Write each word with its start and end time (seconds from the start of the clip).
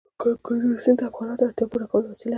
کندز 0.45 0.71
سیند 0.83 0.97
د 0.99 1.01
افغانانو 1.09 1.39
د 1.39 1.41
اړتیاوو 1.47 1.69
د 1.71 1.71
پوره 1.71 1.87
کولو 1.91 2.07
وسیله 2.11 2.29
ده. 2.29 2.29